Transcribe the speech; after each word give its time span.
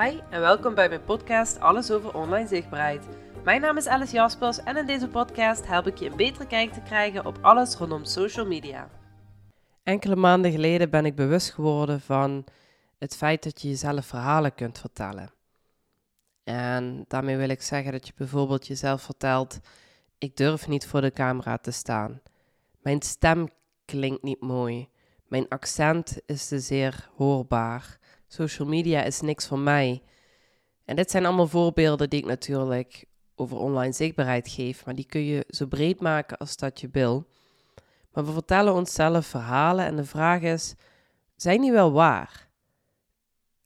Hi 0.00 0.20
en 0.30 0.40
welkom 0.40 0.74
bij 0.74 0.88
mijn 0.88 1.04
podcast 1.04 1.60
Alles 1.60 1.90
over 1.90 2.14
online 2.14 2.48
zichtbaarheid. 2.48 3.06
Mijn 3.44 3.60
naam 3.60 3.76
is 3.76 3.86
Alice 3.86 4.14
Jaspers 4.14 4.62
en 4.62 4.76
in 4.76 4.86
deze 4.86 5.08
podcast 5.08 5.66
help 5.66 5.86
ik 5.86 5.98
je 5.98 6.10
een 6.10 6.16
betere 6.16 6.46
kijk 6.46 6.72
te 6.72 6.80
krijgen 6.80 7.26
op 7.26 7.38
alles 7.40 7.74
rondom 7.74 8.04
social 8.04 8.46
media. 8.46 8.90
Enkele 9.82 10.16
maanden 10.16 10.50
geleden 10.50 10.90
ben 10.90 11.04
ik 11.04 11.14
bewust 11.14 11.50
geworden 11.50 12.00
van 12.00 12.44
het 12.98 13.16
feit 13.16 13.42
dat 13.42 13.60
je 13.60 13.68
jezelf 13.68 14.06
verhalen 14.06 14.54
kunt 14.54 14.78
vertellen. 14.78 15.30
En 16.44 17.04
daarmee 17.08 17.36
wil 17.36 17.48
ik 17.48 17.62
zeggen 17.62 17.92
dat 17.92 18.06
je 18.06 18.12
bijvoorbeeld 18.16 18.66
jezelf 18.66 19.02
vertelt: 19.02 19.60
Ik 20.18 20.36
durf 20.36 20.68
niet 20.68 20.86
voor 20.86 21.00
de 21.00 21.12
camera 21.12 21.56
te 21.58 21.70
staan. 21.70 22.20
Mijn 22.82 23.02
stem 23.02 23.48
klinkt 23.84 24.22
niet 24.22 24.40
mooi. 24.40 24.88
Mijn 25.28 25.48
accent 25.48 26.20
is 26.26 26.48
te 26.48 26.60
zeer 26.60 27.08
hoorbaar. 27.16 27.98
Social 28.34 28.68
media 28.68 29.02
is 29.02 29.20
niks 29.20 29.46
voor 29.46 29.58
mij. 29.58 30.02
En 30.84 30.96
dit 30.96 31.10
zijn 31.10 31.26
allemaal 31.26 31.46
voorbeelden 31.46 32.10
die 32.10 32.20
ik 32.20 32.26
natuurlijk 32.26 33.04
over 33.34 33.56
online 33.56 33.92
zichtbaarheid 33.92 34.48
geef, 34.48 34.84
maar 34.84 34.94
die 34.94 35.06
kun 35.06 35.24
je 35.24 35.44
zo 35.48 35.66
breed 35.66 36.00
maken 36.00 36.36
als 36.36 36.56
dat 36.56 36.80
je 36.80 36.88
wil. 36.92 37.26
Maar 38.12 38.24
we 38.24 38.32
vertellen 38.32 38.74
onszelf 38.74 39.26
verhalen 39.26 39.84
en 39.84 39.96
de 39.96 40.04
vraag 40.04 40.40
is: 40.40 40.74
zijn 41.36 41.60
die 41.60 41.72
wel 41.72 41.92
waar? 41.92 42.48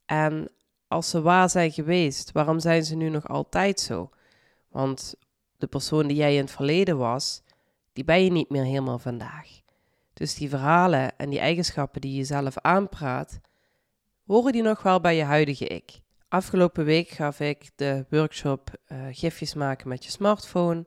En 0.05 0.49
als 0.89 1.11
ze 1.11 1.21
waar 1.21 1.51
zijn 1.51 1.73
geweest, 1.73 2.33
waarom 2.33 2.61
zijn 2.61 2.85
ze 2.85 2.97
nu 2.97 3.09
nog 3.09 3.29
altijd 3.29 3.81
zo? 3.81 4.11
Want 4.69 5.15
de 5.57 5.67
persoon 5.67 6.07
die 6.07 6.17
jij 6.17 6.35
in 6.35 6.41
het 6.41 6.51
verleden 6.51 6.99
was, 6.99 7.43
die 7.93 8.05
ben 8.05 8.25
je 8.25 8.31
niet 8.31 8.51
meer 8.51 8.65
helemaal 8.65 8.99
vandaag. 8.99 9.49
Dus 10.13 10.35
die 10.35 10.49
verhalen 10.49 11.19
en 11.19 11.31
die 11.31 11.39
eigenschappen 11.39 12.01
die 12.01 12.15
je 12.15 12.25
zelf 12.25 12.59
aanpraat, 12.59 13.41
horen 14.29 14.53
die 14.53 14.63
nog 14.63 14.83
wel 14.83 15.01
bij 15.01 15.17
je 15.17 15.23
huidige 15.23 15.67
ik. 15.67 16.01
Afgelopen 16.29 16.85
week 16.85 17.09
gaf 17.09 17.41
ik 17.41 17.71
de 17.77 18.07
workshop 18.11 18.71
uh, 18.93 18.99
gifjes 19.11 19.55
maken 19.55 19.89
met 19.89 20.05
je 20.05 20.11
smartphone. 20.11 20.85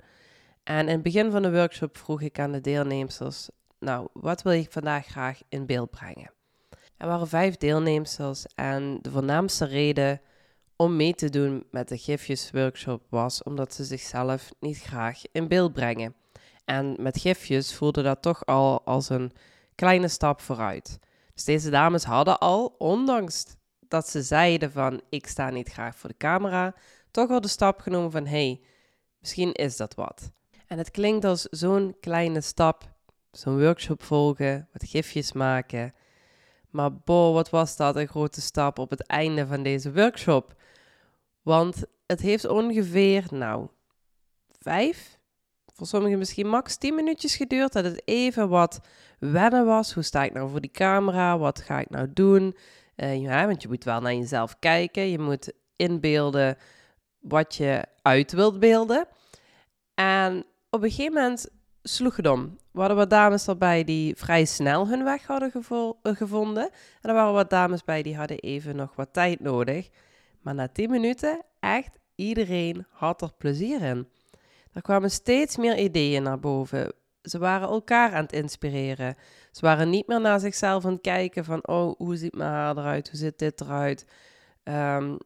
En 0.64 0.88
in 0.88 0.94
het 0.94 1.04
begin 1.04 1.32
van 1.32 1.42
de 1.42 1.52
workshop 1.52 1.98
vroeg 1.98 2.22
ik 2.22 2.40
aan 2.40 2.52
de 2.52 2.62
deelnemers: 2.62 3.50
Nou, 3.80 4.08
wat 4.14 4.42
wil 4.42 4.52
je 4.52 4.66
vandaag 4.70 5.06
graag 5.06 5.40
in 5.50 5.66
beeld 5.66 5.90
brengen? 5.90 6.32
Er 6.98 7.08
waren 7.08 7.28
vijf 7.28 7.58
deelnemers 7.58 8.46
en 8.56 9.00
de 9.02 9.12
voornaamste 9.12 9.66
reden 9.66 10.22
om 10.76 10.96
mee 10.96 11.14
te 11.14 11.30
doen 11.30 11.66
met 11.72 11.88
de 11.88 11.98
gifjesworkshop 11.98 13.04
was 13.10 13.44
omdat 13.44 13.74
ze 13.74 13.84
zichzelf 13.84 14.52
niet 14.60 14.78
graag 14.78 15.22
in 15.32 15.48
beeld 15.48 15.74
brengen. 15.74 16.16
En 16.66 16.96
met 17.00 17.20
gifjes 17.20 17.76
voelde 17.76 18.02
dat 18.02 18.22
toch 18.22 18.46
al 18.46 18.82
als 18.86 19.10
een 19.10 19.32
kleine 19.76 20.08
stap 20.08 20.42
vooruit. 20.42 21.00
Dus 21.42 21.54
deze 21.56 21.70
dames 21.70 22.04
hadden 22.04 22.40
al, 22.40 22.76
ondanks 22.78 23.46
dat 23.80 24.10
ze 24.10 24.22
zeiden 24.22 24.72
van 24.72 25.02
ik 25.10 25.28
sta 25.28 25.50
niet 25.50 25.70
graag 25.70 25.96
voor 25.96 26.10
de 26.10 26.18
camera, 26.18 26.76
toch 27.12 27.30
al 27.30 27.42
de 27.42 27.48
stap 27.48 27.80
genomen 27.80 28.12
van 28.12 28.26
hey, 28.26 28.62
misschien 29.20 29.52
is 29.52 29.78
dat 29.78 29.96
wat. 29.96 30.32
En 30.68 30.78
het 30.78 30.92
klinkt 30.92 31.26
als 31.26 31.42
zo'n 31.42 31.96
kleine 32.00 32.42
stap, 32.42 32.94
zo'n 33.32 33.60
workshop 33.60 34.04
volgen, 34.04 34.68
wat 34.72 34.90
gifjes 34.90 35.32
maken. 35.32 35.94
Maar 36.70 36.94
boh, 36.96 37.34
wat 37.34 37.50
was 37.50 37.76
dat 37.76 37.96
een 37.96 38.08
grote 38.08 38.42
stap 38.42 38.80
op 38.80 38.90
het 38.90 39.06
einde 39.08 39.48
van 39.48 39.64
deze 39.64 39.94
workshop. 39.94 40.56
Want 41.42 41.84
het 42.06 42.22
heeft 42.22 42.48
ongeveer, 42.48 43.26
nou, 43.30 43.68
vijf, 44.60 45.20
voor 45.74 45.88
sommigen 45.88 46.18
misschien 46.18 46.48
max 46.48 46.78
10 46.78 46.96
minuutjes 46.96 47.36
geduurd. 47.36 47.74
Dat 47.74 47.84
het 47.84 48.02
even 48.06 48.50
wat 48.50 48.80
wennen 49.20 49.66
was. 49.66 49.94
Hoe 49.94 50.04
sta 50.04 50.24
ik 50.24 50.34
nou 50.34 50.50
voor 50.50 50.62
die 50.62 50.72
camera? 50.72 51.38
Wat 51.38 51.62
ga 51.62 51.80
ik 51.80 51.90
nou 51.90 52.08
doen? 52.14 52.56
Uh, 52.96 53.22
ja, 53.22 53.48
want 53.48 53.62
je 53.62 53.68
moet 53.68 53.84
wel 53.84 54.02
naar 54.02 54.14
jezelf 54.14 54.60
kijken. 54.60 55.10
Je 55.10 55.20
moet 55.20 55.54
inbeelden 55.76 56.58
wat 57.20 57.56
je 57.56 57.86
uit 58.02 58.32
wilt 58.32 58.60
beelden. 58.60 59.08
En 59.94 60.46
op 60.70 60.84
een 60.84 60.90
gegeven 60.90 61.14
moment 61.14 61.50
sloeg 61.84 62.16
het 62.16 62.28
om. 62.28 62.58
We 62.72 62.80
hadden 62.80 62.98
wat 62.98 63.10
dames 63.10 63.48
erbij 63.48 63.84
die 63.84 64.16
vrij 64.16 64.46
snel 64.46 64.88
hun 64.88 65.04
weg 65.04 65.26
hadden 65.26 65.52
eh, 65.54 66.16
gevonden. 66.16 66.64
En 67.02 67.10
er 67.10 67.14
waren 67.14 67.34
wat 67.34 67.50
dames 67.50 67.84
bij 67.84 68.02
die 68.02 68.16
hadden 68.16 68.40
even 68.40 68.76
nog 68.76 68.96
wat 68.96 69.14
tijd 69.14 69.40
nodig. 69.40 69.90
Maar 70.42 70.56
na 70.56 70.68
10 70.68 70.90
minuten, 70.90 71.42
echt 71.60 72.00
iedereen 72.16 72.86
had 72.90 73.22
er 73.22 73.34
plezier 73.38 73.82
in. 73.82 74.08
Er 74.74 74.82
kwamen 74.82 75.12
steeds 75.12 75.58
meer 75.58 75.78
ideeën 75.78 76.24
naar 76.24 76.40
boven. 76.40 76.94
Ze 77.22 77.38
waren 77.38 77.68
elkaar 77.68 78.14
aan 78.14 78.24
het 78.24 78.34
inspireren. 78.34 79.16
Ze 79.52 79.62
waren 79.62 79.90
niet 79.90 80.08
meer 80.08 80.22
naar 80.22 80.40
zichzelf 80.40 80.86
aan 80.86 80.92
het 80.92 81.02
kijken 81.02 81.46
van, 81.46 81.68
oh, 81.68 81.98
hoe 81.98 82.16
ziet 82.16 82.36
mijn 82.36 82.50
haar 82.50 82.78
eruit? 82.78 83.10
Hoe 83.10 83.20
ziet 83.20 83.40
dit 83.40 83.62
eruit? 83.62 84.06
Um, 84.64 85.18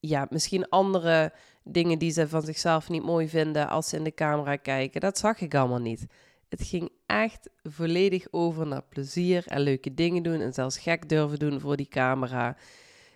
ja, 0.00 0.26
misschien 0.30 0.68
andere 0.68 1.32
dingen 1.64 1.98
die 1.98 2.10
ze 2.10 2.28
van 2.28 2.42
zichzelf 2.42 2.88
niet 2.88 3.02
mooi 3.02 3.28
vinden 3.28 3.68
als 3.68 3.88
ze 3.88 3.96
in 3.96 4.04
de 4.04 4.14
camera 4.14 4.56
kijken. 4.56 5.00
Dat 5.00 5.18
zag 5.18 5.40
ik 5.40 5.54
allemaal 5.54 5.80
niet. 5.80 6.06
Het 6.48 6.62
ging 6.62 6.90
echt 7.06 7.50
volledig 7.62 8.26
over 8.30 8.66
naar 8.66 8.82
plezier 8.82 9.44
en 9.46 9.60
leuke 9.60 9.94
dingen 9.94 10.22
doen 10.22 10.40
en 10.40 10.52
zelfs 10.52 10.78
gek 10.78 11.08
durven 11.08 11.38
doen 11.38 11.60
voor 11.60 11.76
die 11.76 11.88
camera. 11.88 12.56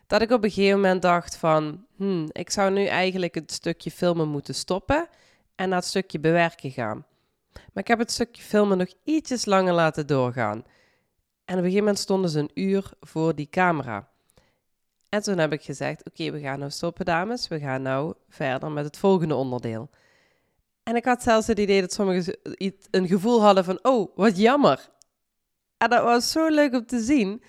Dat 0.06 0.22
ik 0.22 0.30
op 0.30 0.44
een 0.44 0.50
gegeven 0.50 0.80
moment 0.80 1.02
dacht 1.02 1.36
van, 1.36 1.84
hmm, 1.96 2.26
ik 2.32 2.50
zou 2.50 2.72
nu 2.72 2.84
eigenlijk 2.84 3.34
het 3.34 3.52
stukje 3.52 3.90
filmen 3.90 4.28
moeten 4.28 4.54
stoppen 4.54 5.08
en 5.56 5.68
naar 5.68 5.78
het 5.78 5.88
stukje 5.88 6.20
bewerken 6.20 6.70
gaan. 6.70 7.06
Maar 7.52 7.82
ik 7.82 7.88
heb 7.88 7.98
het 7.98 8.10
stukje 8.10 8.42
filmen 8.42 8.78
nog 8.78 8.88
ietsjes 9.04 9.44
langer 9.44 9.72
laten 9.74 10.06
doorgaan. 10.06 10.64
En 11.44 11.54
op 11.54 11.64
een 11.64 11.70
gegeven 11.70 11.78
moment 11.78 11.98
stonden 11.98 12.30
ze 12.30 12.38
een 12.38 12.50
uur 12.54 12.90
voor 13.00 13.34
die 13.34 13.48
camera. 13.48 14.08
En 15.08 15.22
toen 15.22 15.38
heb 15.38 15.52
ik 15.52 15.62
gezegd: 15.62 16.04
Oké, 16.04 16.30
we 16.30 16.40
gaan 16.40 16.58
nou 16.58 16.70
stoppen, 16.70 17.04
dames. 17.04 17.48
We 17.48 17.58
gaan 17.58 17.82
nou 17.82 18.14
verder 18.28 18.70
met 18.70 18.84
het 18.84 18.96
volgende 18.96 19.34
onderdeel. 19.34 19.90
En 20.82 20.96
ik 20.96 21.04
had 21.04 21.22
zelfs 21.22 21.46
het 21.46 21.58
idee 21.58 21.80
dat 21.80 21.92
sommigen 21.92 22.38
een 22.90 23.06
gevoel 23.06 23.42
hadden 23.42 23.64
van: 23.64 23.78
Oh, 23.82 24.16
wat 24.16 24.36
jammer. 24.36 24.88
En 25.78 25.90
dat 25.90 26.02
was 26.02 26.30
zo 26.30 26.48
leuk 26.48 26.74
om 26.74 26.86
te 26.86 27.00
zien. 27.00 27.42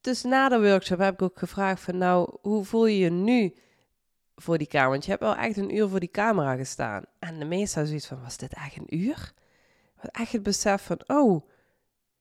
Dus 0.00 0.22
na 0.22 0.48
de 0.48 0.60
workshop 0.60 0.98
heb 0.98 1.14
ik 1.14 1.22
ook 1.22 1.38
gevraagd: 1.38 1.82
van, 1.82 1.98
Nou, 1.98 2.36
hoe 2.40 2.64
voel 2.64 2.86
je 2.86 2.98
je 2.98 3.10
nu? 3.10 3.54
Voor 4.40 4.58
die 4.58 4.66
camera. 4.66 4.90
Want 4.90 5.04
je 5.04 5.10
hebt 5.10 5.22
wel 5.22 5.36
echt 5.36 5.56
een 5.56 5.76
uur 5.76 5.88
voor 5.88 6.00
die 6.00 6.10
camera 6.10 6.56
gestaan. 6.56 7.02
En 7.18 7.38
de 7.38 7.44
meesten 7.44 7.86
zoiets 7.86 8.06
van, 8.06 8.22
was 8.22 8.36
dit 8.36 8.54
echt 8.54 8.76
een 8.76 8.96
uur? 8.96 9.32
Wat 10.02 10.10
echt 10.10 10.32
het 10.32 10.42
besef 10.42 10.82
van, 10.82 11.00
oh, 11.06 11.42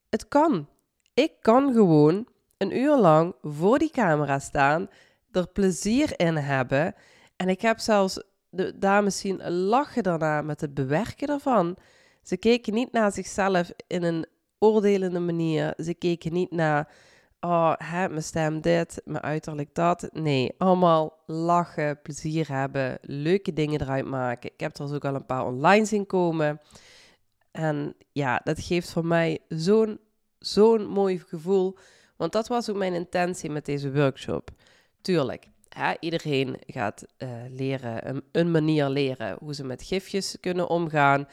het 0.10 0.28
kan. 0.28 0.68
Ik 1.14 1.32
kan 1.42 1.74
gewoon 1.74 2.28
een 2.58 2.78
uur 2.78 2.98
lang 2.98 3.36
voor 3.42 3.80
die 3.80 3.92
camera 3.92 4.40
staan, 4.40 4.90
er 5.32 5.48
plezier 5.48 6.20
in 6.20 6.36
hebben. 6.36 6.96
En 7.36 7.50
ik 7.50 7.62
heb 7.62 7.80
zelfs 7.80 8.24
de 8.50 8.78
dames 8.78 9.20
zien 9.20 9.50
lachen 9.50 10.04
daarna 10.04 10.42
met 10.42 10.62
het 10.62 10.74
bewerken 10.74 11.28
ervan. 11.28 11.78
Ze 12.24 12.38
keken 12.38 12.74
niet 12.74 12.92
naar 12.92 13.12
zichzelf 13.12 13.72
in 13.88 14.04
een 14.04 14.26
oordelende 14.60 15.20
manier. 15.20 15.74
Ze 15.78 15.94
keken 15.94 16.34
niet 16.34 16.52
naar 16.52 16.92
oh, 17.40 17.74
hè, 17.78 18.10
mijn 18.10 18.24
stem 18.24 18.62
dit, 18.62 19.02
mijn 19.06 19.24
uiterlijk 19.24 19.76
dat. 19.76 20.10
Nee, 20.12 20.54
allemaal 20.58 21.24
lachen, 21.26 22.02
plezier 22.02 22.48
hebben, 22.48 22.98
leuke 23.02 23.54
dingen 23.54 23.82
eruit 23.82 24.06
maken. 24.06 24.52
Ik 24.54 24.60
heb 24.60 24.78
er 24.78 24.86
dus 24.86 24.96
ook 24.96 25.06
al 25.06 25.16
een 25.16 25.26
paar 25.26 25.46
online 25.46 25.86
zien 25.86 26.06
komen. 26.06 26.62
En 27.52 27.96
ja, 28.12 28.42
dat 28.44 28.60
geeft 28.60 28.92
voor 28.92 29.06
mij 29.06 29.40
zo'n 29.48 30.00
zo'n 30.40 30.88
mooi 30.88 31.20
gevoel. 31.20 31.78
Want 32.16 32.32
dat 32.32 32.48
was 32.48 32.70
ook 32.70 32.78
mijn 32.78 32.94
intentie 32.94 33.50
met 33.50 33.66
deze 33.66 33.94
workshop. 33.94 34.50
Tuurlijk, 35.02 35.48
hè, 35.70 35.94
iedereen 36.00 36.58
gaat 36.66 37.06
uh, 37.18 37.30
leren, 37.50 38.10
een, 38.10 38.24
een, 38.32 38.52
manier 38.52 38.90
leren 38.90 39.38
hoe 39.40 39.54
ze 39.54 39.64
met 39.64 39.84
gifjes 39.84 40.38
kunnen 40.40 40.70
omgaan. 40.70 41.28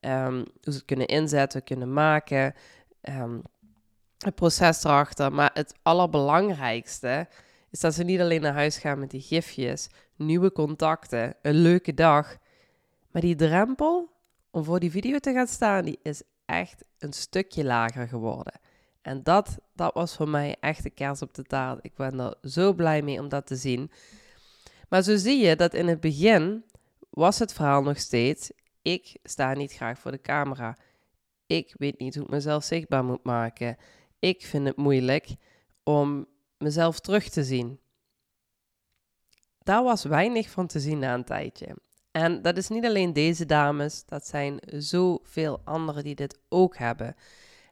Um, 0.00 0.34
hoe 0.34 0.46
ze 0.62 0.70
het 0.70 0.84
kunnen 0.84 1.06
inzetten, 1.06 1.64
kunnen 1.64 1.92
maken. 1.92 2.54
Um, 3.02 3.42
het 4.18 4.34
proces 4.34 4.84
erachter. 4.84 5.32
Maar 5.32 5.50
het 5.54 5.74
allerbelangrijkste 5.82 7.28
is 7.70 7.80
dat 7.80 7.94
ze 7.94 8.04
niet 8.04 8.20
alleen 8.20 8.40
naar 8.40 8.54
huis 8.54 8.78
gaan 8.78 8.98
met 8.98 9.10
die 9.10 9.20
gifjes, 9.20 9.88
nieuwe 10.16 10.52
contacten, 10.52 11.34
een 11.42 11.54
leuke 11.54 11.94
dag. 11.94 12.36
Maar 13.10 13.22
die 13.22 13.34
drempel 13.34 14.10
om 14.50 14.64
voor 14.64 14.80
die 14.80 14.90
video 14.90 15.18
te 15.18 15.32
gaan 15.32 15.46
staan, 15.46 15.84
die 15.84 15.98
is 16.02 16.22
echt 16.44 16.84
een 16.98 17.12
stukje 17.12 17.64
lager 17.64 18.08
geworden. 18.08 18.60
En 19.02 19.22
dat, 19.22 19.58
dat 19.72 19.94
was 19.94 20.16
voor 20.16 20.28
mij 20.28 20.56
echt 20.60 20.82
de 20.82 20.90
kers 20.90 21.22
op 21.22 21.34
de 21.34 21.42
taart. 21.42 21.78
Ik 21.82 21.94
ben 21.94 22.20
er 22.20 22.34
zo 22.42 22.72
blij 22.72 23.02
mee 23.02 23.20
om 23.20 23.28
dat 23.28 23.46
te 23.46 23.56
zien. 23.56 23.90
Maar 24.88 25.02
zo 25.02 25.16
zie 25.16 25.38
je 25.46 25.56
dat 25.56 25.74
in 25.74 25.88
het 25.88 26.00
begin 26.00 26.64
was 27.10 27.38
het 27.38 27.52
verhaal 27.52 27.82
nog 27.82 27.98
steeds: 27.98 28.50
ik 28.82 29.16
sta 29.22 29.54
niet 29.54 29.72
graag 29.72 29.98
voor 29.98 30.10
de 30.10 30.20
camera. 30.20 30.76
Ik 31.46 31.74
weet 31.78 31.98
niet 31.98 32.14
hoe 32.14 32.24
ik 32.24 32.30
mezelf 32.30 32.64
zichtbaar 32.64 33.04
moet 33.04 33.24
maken 33.24 33.76
ik 34.18 34.46
vind 34.46 34.66
het 34.66 34.76
moeilijk 34.76 35.34
om 35.82 36.26
mezelf 36.58 37.00
terug 37.00 37.28
te 37.28 37.44
zien. 37.44 37.80
Daar 39.58 39.82
was 39.82 40.04
weinig 40.04 40.50
van 40.50 40.66
te 40.66 40.80
zien 40.80 40.98
na 40.98 41.14
een 41.14 41.24
tijdje. 41.24 41.76
En 42.10 42.42
dat 42.42 42.56
is 42.56 42.68
niet 42.68 42.84
alleen 42.84 43.12
deze 43.12 43.46
dames, 43.46 44.04
dat 44.04 44.26
zijn 44.26 44.60
zoveel 44.66 45.60
anderen 45.64 46.04
die 46.04 46.14
dit 46.14 46.38
ook 46.48 46.76
hebben. 46.76 47.16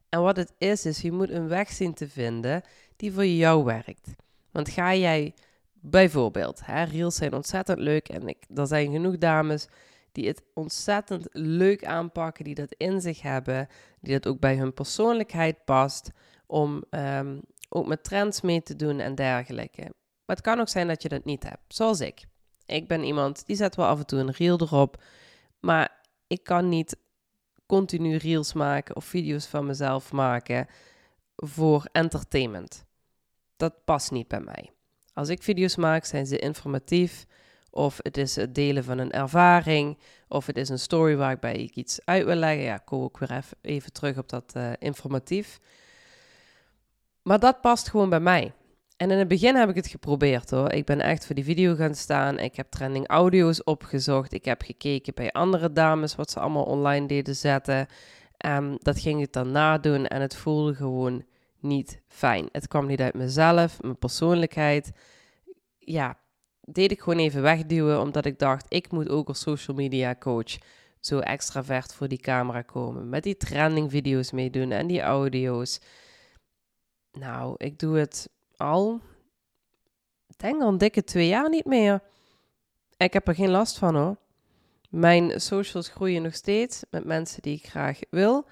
En 0.08 0.22
wat 0.22 0.36
het 0.36 0.52
is, 0.58 0.86
is 0.86 1.00
je 1.00 1.12
moet 1.12 1.30
een 1.30 1.48
weg 1.48 1.70
zien 1.70 1.94
te 1.94 2.08
vinden 2.08 2.62
die 2.96 3.12
voor 3.12 3.26
jou 3.26 3.64
werkt. 3.64 4.14
Want 4.50 4.68
ga 4.68 4.94
jij 4.94 5.34
Bijvoorbeeld, 5.80 6.60
hè, 6.64 6.82
reels 6.82 7.16
zijn 7.16 7.32
ontzettend 7.32 7.78
leuk 7.78 8.08
en 8.08 8.28
ik, 8.28 8.44
er 8.54 8.66
zijn 8.66 8.92
genoeg 8.92 9.18
dames 9.18 9.66
die 10.16 10.26
het 10.26 10.42
ontzettend 10.54 11.26
leuk 11.32 11.84
aanpakken, 11.84 12.44
die 12.44 12.54
dat 12.54 12.74
in 12.76 13.00
zich 13.00 13.22
hebben, 13.22 13.68
die 14.00 14.12
dat 14.12 14.26
ook 14.26 14.40
bij 14.40 14.56
hun 14.56 14.74
persoonlijkheid 14.74 15.64
past, 15.64 16.10
om 16.46 16.84
um, 16.90 17.40
ook 17.68 17.86
met 17.86 18.04
trends 18.04 18.40
mee 18.40 18.62
te 18.62 18.76
doen 18.76 19.00
en 19.00 19.14
dergelijke. 19.14 19.82
Maar 20.24 20.36
het 20.36 20.40
kan 20.40 20.60
ook 20.60 20.68
zijn 20.68 20.88
dat 20.88 21.02
je 21.02 21.08
dat 21.08 21.24
niet 21.24 21.42
hebt, 21.42 21.74
zoals 21.74 22.00
ik. 22.00 22.24
Ik 22.66 22.88
ben 22.88 23.04
iemand 23.04 23.46
die 23.46 23.56
zet 23.56 23.76
wel 23.76 23.86
af 23.86 23.98
en 23.98 24.06
toe 24.06 24.18
een 24.18 24.30
reel 24.30 24.60
erop, 24.60 25.02
maar 25.60 26.00
ik 26.26 26.44
kan 26.44 26.68
niet 26.68 26.96
continu 27.66 28.16
reels 28.16 28.52
maken 28.52 28.96
of 28.96 29.04
video's 29.04 29.46
van 29.46 29.66
mezelf 29.66 30.12
maken 30.12 30.66
voor 31.36 31.88
entertainment. 31.92 32.84
Dat 33.56 33.84
past 33.84 34.10
niet 34.10 34.28
bij 34.28 34.40
mij. 34.40 34.70
Als 35.12 35.28
ik 35.28 35.42
video's 35.42 35.76
maak, 35.76 36.04
zijn 36.04 36.26
ze 36.26 36.38
informatief. 36.38 37.26
Of 37.76 37.98
het 38.02 38.16
is 38.16 38.36
het 38.36 38.54
delen 38.54 38.84
van 38.84 38.98
een 38.98 39.12
ervaring. 39.12 39.98
Of 40.28 40.46
het 40.46 40.56
is 40.56 40.68
een 40.68 40.78
story 40.78 41.16
waarbij 41.16 41.54
ik 41.54 41.74
iets 41.74 42.00
uit 42.04 42.24
wil 42.24 42.34
leggen. 42.34 42.64
Ja, 42.64 42.76
kom 42.76 43.02
ook 43.02 43.18
weer 43.18 43.44
even, 43.62 43.92
terug 43.92 44.18
op 44.18 44.28
dat 44.28 44.52
uh, 44.56 44.70
informatief. 44.78 45.58
Maar 47.22 47.38
dat 47.38 47.60
past 47.60 47.88
gewoon 47.88 48.08
bij 48.08 48.20
mij. 48.20 48.52
En 48.96 49.10
in 49.10 49.18
het 49.18 49.28
begin 49.28 49.54
heb 49.54 49.68
ik 49.68 49.74
het 49.74 49.86
geprobeerd 49.86 50.50
hoor. 50.50 50.72
Ik 50.72 50.84
ben 50.84 51.00
echt 51.00 51.26
voor 51.26 51.34
die 51.34 51.44
video 51.44 51.74
gaan 51.74 51.94
staan. 51.94 52.38
Ik 52.38 52.56
heb 52.56 52.70
trending 52.70 53.08
audio's 53.08 53.64
opgezocht. 53.64 54.32
Ik 54.32 54.44
heb 54.44 54.62
gekeken 54.62 55.14
bij 55.14 55.32
andere 55.32 55.72
dames 55.72 56.14
wat 56.14 56.30
ze 56.30 56.40
allemaal 56.40 56.64
online 56.64 57.06
deden 57.06 57.36
zetten. 57.36 57.86
Um, 58.46 58.76
dat 58.78 59.00
ging 59.00 59.22
ik 59.22 59.32
dan 59.32 59.50
nadoen 59.50 60.06
en 60.06 60.20
het 60.20 60.36
voelde 60.36 60.74
gewoon 60.74 61.24
niet 61.60 62.00
fijn. 62.08 62.48
Het 62.52 62.68
kwam 62.68 62.86
niet 62.86 63.00
uit 63.00 63.14
mezelf, 63.14 63.82
mijn 63.82 63.98
persoonlijkheid. 63.98 64.92
Ja, 65.78 66.18
deed 66.66 66.90
ik 66.90 67.00
gewoon 67.00 67.18
even 67.18 67.42
wegduwen, 67.42 68.00
omdat 68.00 68.24
ik 68.24 68.38
dacht, 68.38 68.66
ik 68.68 68.90
moet 68.90 69.08
ook 69.08 69.28
als 69.28 69.40
social 69.40 69.76
media 69.76 70.14
coach 70.14 70.58
zo 71.00 71.18
extravert 71.18 71.94
voor 71.94 72.08
die 72.08 72.18
camera 72.18 72.62
komen. 72.62 73.08
Met 73.08 73.22
die 73.22 73.36
trending 73.36 73.90
video's 73.90 74.30
meedoen 74.30 74.70
en 74.70 74.86
die 74.86 75.00
audio's. 75.00 75.80
Nou, 77.12 77.54
ik 77.56 77.78
doe 77.78 77.98
het 77.98 78.28
al, 78.56 79.00
denk 80.36 80.62
al 80.62 80.68
een 80.68 80.78
dikke 80.78 81.04
twee 81.04 81.28
jaar 81.28 81.48
niet 81.48 81.64
meer. 81.64 82.02
Ik 82.96 83.12
heb 83.12 83.28
er 83.28 83.34
geen 83.34 83.50
last 83.50 83.78
van 83.78 83.96
hoor. 83.96 84.16
Mijn 84.90 85.40
socials 85.40 85.88
groeien 85.88 86.22
nog 86.22 86.34
steeds 86.34 86.82
met 86.90 87.04
mensen 87.04 87.42
die 87.42 87.56
ik 87.56 87.66
graag 87.66 87.98
wil. 88.10 88.46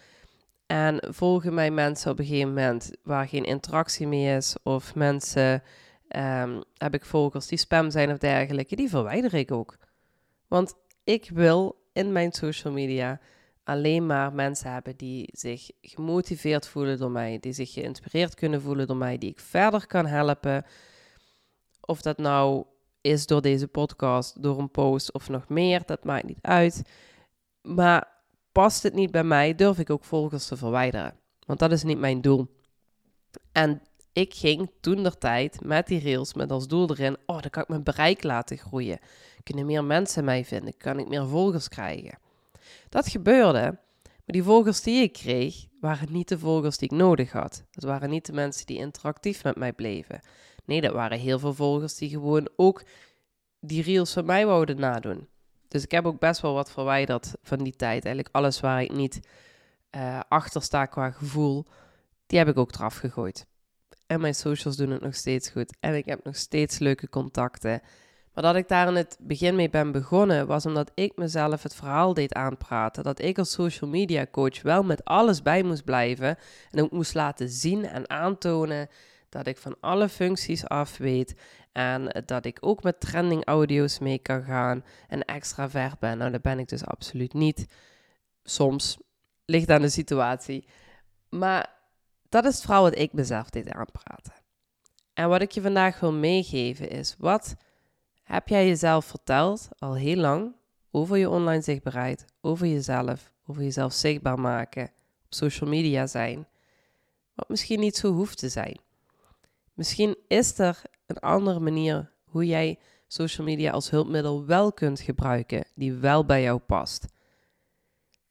En 0.67 0.99
volgen 1.09 1.55
mij 1.55 1.71
mensen 1.71 2.11
op 2.11 2.19
een 2.19 2.25
gegeven 2.25 2.49
moment 2.49 2.91
waar 3.03 3.29
geen 3.29 3.45
interactie 3.45 4.07
meer 4.07 4.37
is, 4.37 4.57
of 4.63 4.95
mensen 4.95 5.63
um, 6.17 6.63
heb 6.77 6.95
ik 6.95 7.05
volgers 7.05 7.47
die 7.47 7.59
spam 7.59 7.91
zijn 7.91 8.11
of 8.11 8.19
dergelijke, 8.19 8.77
die 8.77 8.89
verwijder 8.89 9.35
ik 9.35 9.53
ook. 9.53 9.77
Want 10.49 10.75
ik 11.05 11.31
wil 11.31 11.83
in 11.93 12.13
mijn 12.13 12.33
social 12.33 12.73
media 12.73 13.21
alleen 13.65 14.07
maar 14.07 14.33
mensen 14.33 14.73
hebben 14.73 14.97
die 14.97 15.29
zich 15.33 15.71
gemotiveerd 15.81 16.69
voelen 16.69 16.99
door 16.99 17.11
mij, 17.11 17.39
die 17.41 17.53
zich 17.53 17.73
geïnspireerd 17.73 18.35
kunnen 18.35 18.63
voelen 18.63 18.87
door 18.87 18.97
mij, 18.97 19.19
die 19.19 19.31
ik 19.31 19.41
verder 19.41 19.87
kan 19.87 20.07
helpen. 20.07 20.65
Of 21.81 22.03
dat 22.03 22.19
nou 22.19 22.65
is 23.01 23.27
door 23.27 23.43
deze 23.43 23.69
podcast, 23.69 24.43
door 24.43 24.59
een 24.59 24.71
post 24.71 25.13
of 25.13 25.29
nog 25.29 25.49
meer, 25.49 25.83
dat 25.87 26.05
maakt 26.05 26.27
niet 26.27 26.39
uit. 26.41 26.83
Maar 27.63 28.09
past 28.53 28.83
het 28.83 28.95
niet 28.95 29.11
bij 29.11 29.25
mij, 29.25 29.55
durf 29.55 29.79
ik 29.79 29.91
ook 29.91 30.05
volgers 30.05 30.47
te 30.47 30.57
verwijderen. 30.57 31.15
Want 31.47 31.59
dat 31.59 31.73
is 31.73 31.83
niet 31.83 31.99
mijn 31.99 32.21
doel. 32.21 32.47
En 33.53 33.83
ik 34.15 34.35
ging 34.35 34.71
toen 34.81 35.03
der 35.03 35.19
tijd 35.19 35.65
met 35.65 35.87
die 35.87 36.03
rails 36.03 36.35
met 36.35 36.51
als 36.51 36.69
doel 36.69 36.91
erin: 36.91 37.17
oh, 37.27 37.41
dan 37.41 37.51
kan 37.51 37.63
ik 37.63 37.69
mijn 37.69 37.83
bereik 37.83 38.23
laten 38.23 38.59
groeien. 38.59 38.99
Kunnen 39.43 39.67
meer 39.67 39.85
mensen 39.85 40.25
mij 40.25 40.45
vinden? 40.45 40.77
Kan 40.77 40.99
ik 40.99 41.09
meer 41.09 41.27
volgers 41.27 41.69
krijgen? 41.69 42.19
Dat 42.89 43.09
gebeurde, 43.09 43.61
maar 44.03 44.23
die 44.25 44.43
volgers 44.43 44.83
die 44.83 45.03
ik 45.03 45.13
kreeg, 45.13 45.67
waren 45.81 46.13
niet 46.13 46.29
de 46.29 46.39
volgers 46.39 46.79
die 46.79 46.91
ik 46.91 46.97
nodig 46.97 47.33
had. 47.33 47.65
Dat 47.71 47.85
waren 47.85 48.11
niet 48.11 48.27
de 48.27 48.33
mensen 48.33 48.67
die 48.67 48.79
interactief 48.79 49.45
met 49.45 49.57
mij 49.57 49.73
bleven. 49.73 50.21
Nee, 50.65 50.81
dat 50.81 50.93
waren 50.93 51.19
heel 51.19 51.39
veel 51.39 51.55
volgers 51.55 51.95
die 51.95 52.09
gewoon 52.09 52.49
ook 52.57 52.83
die 53.61 53.83
reels 53.83 54.13
van 54.13 54.25
mij 54.25 54.47
wouden 54.47 54.81
nadoen. 54.81 55.29
Dus 55.69 55.83
ik 55.83 55.91
heb 55.91 56.07
ook 56.07 56.19
best 56.19 56.41
wel 56.41 56.55
wat 56.55 56.71
verwijderd 56.71 57.33
van 57.43 57.59
die 57.59 57.77
tijd. 57.77 58.05
Eigenlijk 58.05 58.35
alles 58.35 58.61
waar 58.61 58.83
ik 58.83 58.93
niet 58.93 59.21
uh, 59.97 60.21
achter 60.29 60.63
sta 60.63 60.87
qua 60.87 61.11
gevoel, 61.11 61.65
die 62.27 62.39
heb 62.39 62.49
ik 62.49 62.59
ook 62.59 62.75
eraf 62.75 62.97
gegooid. 62.97 63.47
En 64.07 64.21
mijn 64.21 64.35
socials 64.35 64.77
doen 64.77 64.91
het 64.91 65.01
nog 65.01 65.15
steeds 65.15 65.51
goed. 65.51 65.77
En 65.81 65.95
ik 65.95 66.05
heb 66.05 66.25
nog 66.25 66.37
steeds 66.37 66.79
leuke 66.79 67.09
contacten. 67.09 67.81
Maar 68.35 68.45
dat 68.45 68.57
ik 68.57 68.69
daar 68.69 68.89
in 68.89 68.95
het 68.95 69.17
begin 69.21 69.55
mee 69.55 69.71
ben 69.71 69.93
begonnen, 69.93 70.47
was 70.47 70.67
omdat 70.67 70.91
ik 70.95 71.17
mezelf 71.17 71.63
het 71.63 71.75
verhaal 71.75 72.15
deed 72.15 72.35
aanpraten. 72.35 73.03
Dat 73.03 73.21
ik 73.21 73.39
als 73.39 73.53
social 73.53 73.91
media 73.91 74.27
coach 74.31 74.63
wel 74.63 74.83
met 74.83 75.05
alles 75.05 75.43
bij 75.43 75.63
moest 75.63 75.85
blijven. 75.85 76.37
En 76.71 76.83
ook 76.83 76.91
moest 76.91 77.15
laten 77.15 77.49
zien 77.49 77.87
en 77.87 78.11
aantonen 78.11 78.89
dat 79.29 79.47
ik 79.47 79.59
van 79.59 79.77
alle 79.81 80.09
functies 80.09 80.67
af 80.67 80.97
weet. 80.97 81.35
En 81.73 82.23
dat 82.27 82.45
ik 82.45 82.59
ook 82.61 82.83
met 82.83 83.01
trending 83.01 83.45
audio's 83.45 83.99
mee 83.99 84.19
kan 84.19 84.43
gaan 84.43 84.85
en 85.09 85.25
extra 85.25 85.71
ver 85.71 85.93
ben. 85.99 86.19
Nou, 86.19 86.31
dat 86.31 86.43
ben 86.43 86.59
ik 86.59 86.69
dus 86.69 86.87
absoluut 86.87 87.33
niet. 87.33 87.67
Soms 88.43 88.99
ligt 89.45 89.71
aan 89.71 89.81
de 89.81 89.89
situatie. 89.89 90.69
Maar 91.29 91.75
dat 92.35 92.45
is 92.45 92.61
verhaal 92.61 92.83
wat 92.83 92.99
ik 92.99 93.13
mezelf 93.13 93.51
deed 93.51 93.71
aanpraten. 93.71 94.33
En 95.13 95.29
wat 95.29 95.43
ik 95.43 95.51
je 95.51 95.61
vandaag 95.61 96.01
wil 96.01 96.13
meegeven 96.13 96.89
is, 96.89 97.15
wat 97.19 97.55
heb 98.23 98.49
jij 98.49 98.67
jezelf 98.67 99.05
verteld 99.05 99.69
al 99.79 99.95
heel 99.95 100.17
lang 100.17 100.55
over 100.91 101.17
je 101.17 101.29
online 101.31 101.63
zichtbaarheid, 101.63 102.25
over 102.41 102.67
jezelf, 102.67 103.33
over 103.47 103.63
jezelf 103.63 103.93
zichtbaar 103.93 104.41
maken, 104.41 104.85
op 105.25 105.35
social 105.35 105.71
media 105.71 106.07
zijn, 106.07 106.47
wat 107.35 107.49
misschien 107.49 107.81
niet 107.81 107.97
zo 107.97 108.13
hoeft 108.13 108.39
te 108.39 108.49
zijn. 108.49 108.79
Misschien 109.75 110.17
is 110.29 110.59
er 110.59 110.83
een 111.07 111.19
andere 111.19 111.61
manier 111.61 112.13
hoe 112.25 112.47
jij 112.47 112.79
social 113.07 113.47
media 113.47 113.71
als 113.71 113.91
hulpmiddel 113.91 114.47
wel 114.47 114.73
kunt 114.73 115.01
gebruiken, 115.01 115.67
die 115.75 115.93
wel 115.93 116.25
bij 116.25 116.43
jou 116.43 116.59
past. 116.59 117.07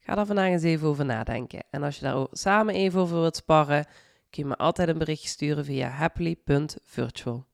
Ga 0.06 0.16
daar 0.16 0.26
vandaag 0.26 0.50
eens 0.50 0.64
even 0.64 0.88
over 0.88 1.06
nadenken. 1.06 1.64
En 1.70 1.84
als 1.84 1.96
je 2.00 2.06
daar 2.06 2.28
samen 2.32 2.74
even 2.74 3.00
over 3.00 3.20
wilt 3.20 3.36
sparren, 3.36 3.86
kun 4.30 4.44
je 4.44 4.46
me 4.46 4.56
altijd 4.56 4.90
een 4.90 4.98
berichtje 4.98 5.28
sturen 5.28 5.66
via 5.66 5.88
happily.virtual. 5.88 7.46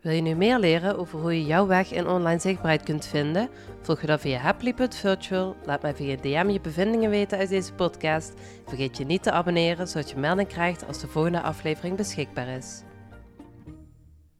Wil 0.00 0.12
je 0.12 0.20
nu 0.20 0.34
meer 0.34 0.58
leren 0.58 0.98
over 0.98 1.20
hoe 1.20 1.38
je 1.38 1.46
jouw 1.46 1.66
weg 1.66 1.92
in 1.92 2.06
online 2.06 2.40
zichtbaarheid 2.40 2.82
kunt 2.82 3.06
vinden? 3.06 3.48
Volg 3.80 4.00
je 4.00 4.06
dan 4.06 4.18
via 4.18 4.38
happily.virtual. 4.38 5.56
Laat 5.64 5.82
mij 5.82 5.94
via 5.94 6.16
DM 6.16 6.48
je 6.48 6.60
bevindingen 6.60 7.10
weten 7.10 7.38
uit 7.38 7.48
deze 7.48 7.72
podcast. 7.72 8.32
Vergeet 8.66 8.96
je 8.96 9.04
niet 9.04 9.22
te 9.22 9.30
abonneren, 9.30 9.88
zodat 9.88 10.10
je 10.10 10.16
melding 10.16 10.48
krijgt 10.48 10.86
als 10.86 11.00
de 11.00 11.08
volgende 11.08 11.40
aflevering 11.40 11.96
beschikbaar 11.96 12.48
is. 12.48 12.82